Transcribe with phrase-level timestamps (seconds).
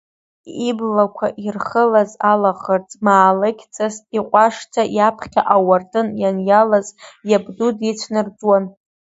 [0.69, 6.87] Иблақәа ирхылаз алаӷырӡ маалықьҵас иҟәашӡа иаԥхьа ауардын ианиалаз
[7.29, 8.63] иабду дицәнарӡуан.